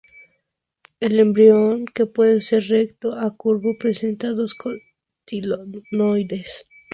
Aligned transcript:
El 0.99 1.19
embrión, 1.19 1.85
que 1.85 2.07
puede 2.07 2.41
ser 2.41 2.63
recto 2.69 3.13
a 3.13 3.37
curvo, 3.37 3.77
presenta 3.77 4.33
dos 4.33 4.55
cotiledones. 4.55 6.67